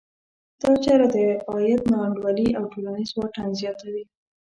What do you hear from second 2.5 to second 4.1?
او ټولنیز واټن زیاتوي.